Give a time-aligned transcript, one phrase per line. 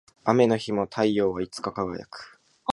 [0.23, 2.39] 雨の日も太陽はいつか輝く